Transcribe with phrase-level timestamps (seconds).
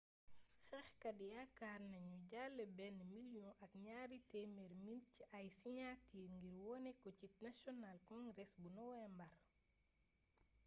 [0.69, 6.91] xeexkat yakaar nagnu dajalé ben million ak niari temer mil ci ay siniatir ngir woné
[7.01, 9.35] ko ci national congress bu nowembar